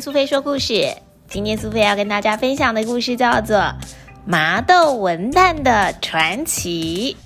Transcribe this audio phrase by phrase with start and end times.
[0.00, 0.94] 苏菲说故事。
[1.28, 3.56] 今天苏菲要跟大家分享的故事叫做
[4.24, 7.16] 《麻豆文旦的传奇》。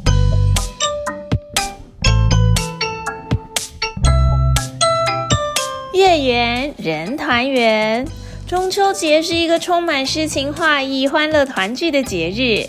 [5.92, 8.06] 月圆人团圆，
[8.46, 12.68] 中秋节是一个充满诗情画意、欢乐团聚的节日。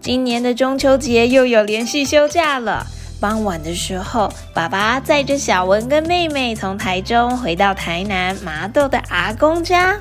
[0.00, 2.86] 今年的中秋节又有连续休假了。
[3.20, 9.98] 傍晚的时候，爸爸载着小文跟妹妹从台中回到台南麻豆的阿公家。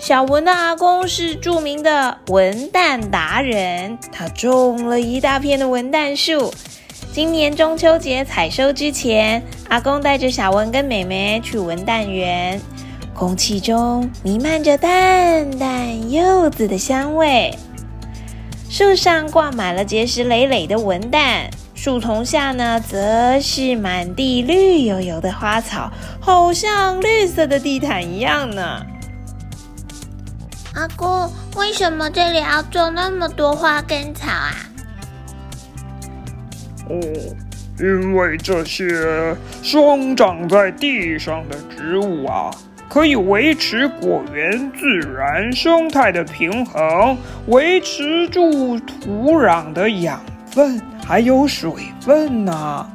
[0.00, 6.52] 小文的阿公是著名的文旦达人，他种了一大片的文旦树。
[7.12, 12.60] 今年中秋节采收之前，阿公带着小文跟妹妹去文旦园，
[13.14, 17.52] 空气中弥漫着淡淡柚子的香味。
[18.68, 28.84] 树上挂满了结实累累的文旦，树丛下呢，则是满地绿油油的花草，好像绿色的地毯一样呢。
[30.74, 34.52] 阿公，为什么这里要种那么多花跟草啊？
[36.90, 37.00] 哦，
[37.78, 42.50] 因为这些生长在地上的植物啊。
[42.96, 47.14] 可以维持果园自然生态的平衡，
[47.48, 52.90] 维持住土壤的养分还有水分呢。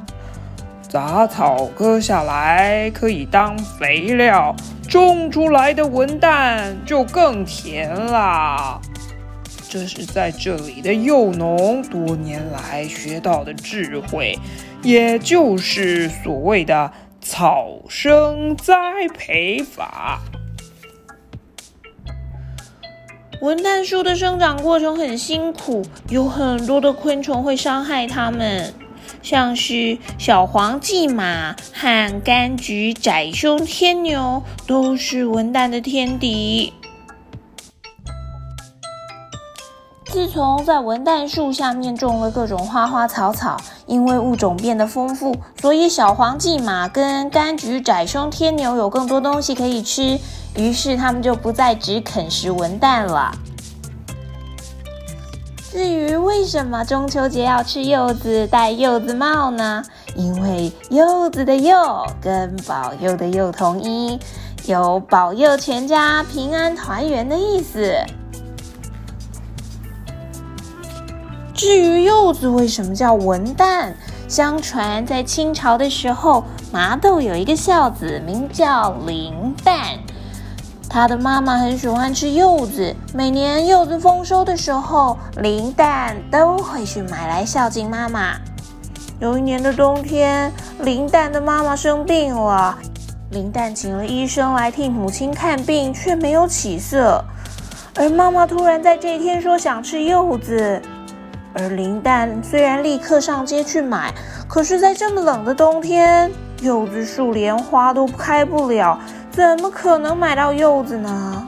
[0.88, 4.52] 杂草割下来可以当肥料，
[4.88, 8.80] 种出来的文旦就更甜啦。
[9.68, 14.36] 这是在这里的幼农多年来学到的智慧，
[14.82, 16.90] 也就是所谓的。
[17.22, 18.74] 草生栽
[19.16, 20.20] 培法。
[23.40, 28.74] 文旦树的生长过程很辛苦，有很多的昆虫会伤害它们，
[29.22, 36.72] 像是小黄蓟马和柑橘窄胸天牛都是文旦的天敌。
[40.12, 43.56] 自从在文旦树下面种了各种花花草草，
[43.86, 50.18] 因为物种变得丰富，所以小黄蓟马跟柑橘窄胸天牛有更多东西可以吃，
[50.54, 53.32] 于是它们就不再只啃食文旦了。
[55.70, 59.82] 至于为什么中秋节要吃柚子、戴柚子帽呢？
[60.14, 61.74] 因为柚子的“柚”
[62.20, 64.20] 跟保佑的“佑”同音，
[64.66, 67.96] 有保佑全家平安团圆的意思。
[71.62, 73.92] 至于柚子为什么叫文旦？
[74.26, 76.42] 相传在清朝的时候，
[76.72, 79.96] 麻豆有一个孝子名叫林旦，
[80.88, 82.92] 他的妈妈很喜欢吃柚子。
[83.14, 88.34] 每年柚子丰收的时候，林旦都会去买来孝敬妈妈。
[89.20, 92.76] 有一年的冬天，林旦的妈妈生病了，
[93.30, 97.24] 林旦请了医生来替母亲看病，却没有起色。
[97.94, 100.82] 而妈妈突然在这一天说想吃柚子。
[101.54, 104.12] 而林蛋虽然立刻上街去买，
[104.48, 106.30] 可是，在这么冷的冬天，
[106.60, 108.98] 柚子树连花都开不了，
[109.30, 111.46] 怎么可能买到柚子呢？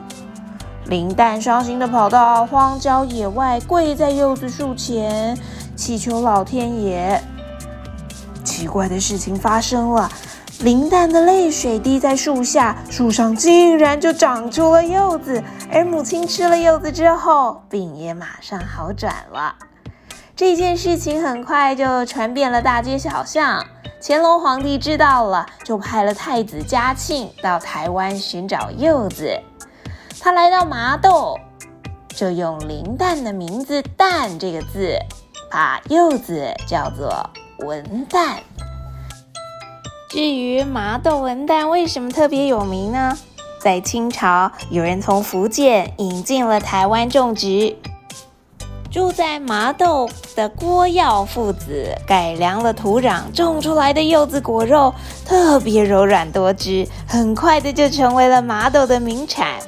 [0.87, 5.35] 林蛋伤心地跑到荒郊野外，跪在柚子树前，
[5.75, 7.19] 祈求老天爷。
[8.45, 10.11] 奇怪的事情发生了，
[10.61, 15.43] 林蛋的泪水滴在树下，树上竟然就长出了柚子，
[15.73, 19.55] 而母亲吃了柚子之后，病也马上好转了。
[20.37, 23.65] 这件事情很快就传遍了大街小巷。
[24.03, 29.41] 乾隆皇帝知道了，就派了太子嘉庆到台湾寻找柚子。
[30.21, 31.39] 他来到麻豆，
[32.09, 34.99] 就用林旦的名字“旦”这个字，
[35.49, 37.31] 把柚子叫做
[37.61, 38.39] 文旦。
[40.11, 43.17] 至于麻豆文旦为什么特别有名呢？
[43.61, 47.77] 在清朝，有人从福建引进了台湾种植。
[48.95, 54.95] 住在麻豆的郭耀父子改良了土壤，种出来的柚子果肉
[55.27, 59.59] 特别柔软多汁，很快的就成为了麻豆的名产。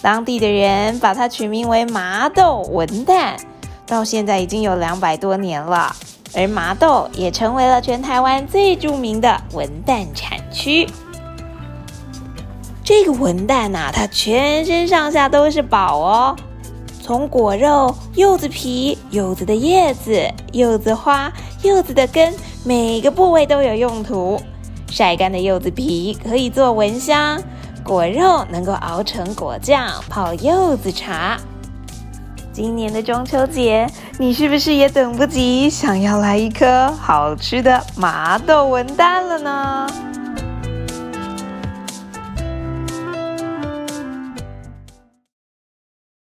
[0.00, 3.34] 当地的人把它取名为麻豆文旦，
[3.86, 5.94] 到现在已经有两百多年了。
[6.34, 10.88] 而麻豆也成为了全台湾最著名的文旦产区。
[12.82, 16.34] 这个文旦呐，它全身上下都是宝哦。
[17.02, 20.22] 从果肉、柚子皮、柚子的叶子、
[20.52, 21.32] 柚子花、
[21.64, 22.32] 柚子的根，
[22.64, 24.40] 每个部位都有用途。
[24.88, 27.42] 晒干的柚子皮可以做蚊香，
[27.82, 31.36] 果肉能够熬成果酱，泡柚子茶。
[32.52, 33.84] 今年的中秋节，
[34.18, 39.86] 你是不是也等不及想要来一颗好吃的麻豆文旦了呢？